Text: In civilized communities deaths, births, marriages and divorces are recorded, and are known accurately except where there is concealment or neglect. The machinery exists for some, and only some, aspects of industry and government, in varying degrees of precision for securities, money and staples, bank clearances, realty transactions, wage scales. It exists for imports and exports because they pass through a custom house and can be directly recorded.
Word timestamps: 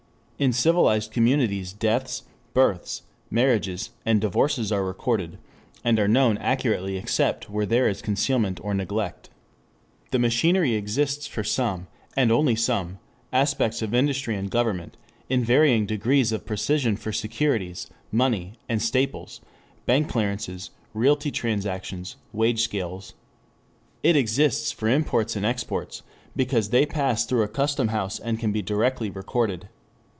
In 0.41 0.53
civilized 0.53 1.11
communities 1.11 1.71
deaths, 1.71 2.23
births, 2.55 3.03
marriages 3.29 3.91
and 4.07 4.19
divorces 4.19 4.71
are 4.71 4.83
recorded, 4.83 5.37
and 5.83 5.99
are 5.99 6.07
known 6.07 6.39
accurately 6.39 6.97
except 6.97 7.47
where 7.47 7.67
there 7.67 7.87
is 7.87 8.01
concealment 8.01 8.59
or 8.63 8.73
neglect. 8.73 9.29
The 10.09 10.17
machinery 10.17 10.73
exists 10.73 11.27
for 11.27 11.43
some, 11.43 11.85
and 12.17 12.31
only 12.31 12.55
some, 12.55 12.97
aspects 13.31 13.83
of 13.83 13.93
industry 13.93 14.35
and 14.35 14.49
government, 14.49 14.97
in 15.29 15.43
varying 15.45 15.85
degrees 15.85 16.31
of 16.31 16.43
precision 16.47 16.97
for 16.97 17.11
securities, 17.11 17.87
money 18.11 18.53
and 18.67 18.81
staples, 18.81 19.41
bank 19.85 20.09
clearances, 20.09 20.71
realty 20.95 21.29
transactions, 21.29 22.15
wage 22.33 22.63
scales. 22.63 23.13
It 24.01 24.15
exists 24.15 24.71
for 24.71 24.89
imports 24.89 25.35
and 25.35 25.45
exports 25.45 26.01
because 26.35 26.71
they 26.71 26.87
pass 26.87 27.27
through 27.27 27.43
a 27.43 27.47
custom 27.47 27.89
house 27.89 28.17
and 28.17 28.39
can 28.39 28.51
be 28.51 28.63
directly 28.63 29.11
recorded. 29.11 29.69